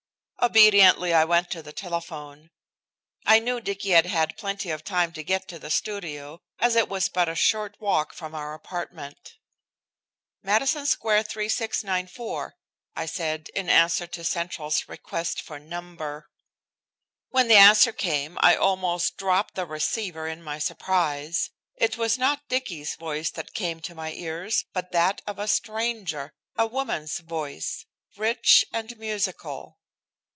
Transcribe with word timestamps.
Obediently 0.43 1.13
I 1.13 1.23
went 1.23 1.51
to 1.51 1.61
the 1.61 1.71
telephone. 1.71 2.49
I 3.27 3.37
knew 3.37 3.61
Dicky 3.61 3.91
had 3.91 4.07
had 4.07 4.35
plenty 4.37 4.71
of 4.71 4.83
time 4.83 5.13
to 5.13 5.23
get 5.23 5.47
to 5.49 5.59
the 5.59 5.69
studio, 5.69 6.41
as 6.57 6.75
it 6.75 6.89
was 6.89 7.09
but 7.09 7.29
a 7.29 7.35
short 7.35 7.79
walk 7.79 8.11
from 8.11 8.33
our 8.33 8.55
apartment. 8.55 9.35
"Madison 10.41 10.87
Square 10.87 11.25
3694," 11.25 12.55
I 12.95 13.05
said 13.05 13.49
in 13.49 13.69
answer 13.69 14.07
to 14.07 14.23
Central's 14.23 14.87
request 14.89 15.39
for 15.43 15.59
"number." 15.59 16.27
When 17.29 17.47
the 17.47 17.57
answer 17.57 17.93
came 17.93 18.39
I 18.41 18.55
almost 18.55 19.17
dropped 19.17 19.53
the 19.53 19.67
receiver 19.67 20.27
in 20.27 20.41
my 20.41 20.57
surprise. 20.57 21.51
It 21.75 21.97
was 21.97 22.17
not 22.17 22.49
Dicky's 22.49 22.95
voice 22.95 23.29
that 23.29 23.53
came 23.53 23.79
to 23.81 23.93
my 23.93 24.11
ears, 24.13 24.65
but 24.73 24.91
that 24.91 25.21
of 25.27 25.37
a 25.37 25.47
stranger, 25.47 26.33
a 26.57 26.65
woman's 26.65 27.19
voice, 27.19 27.85
rich 28.17 28.65
and 28.73 28.97
musical. 28.97 29.77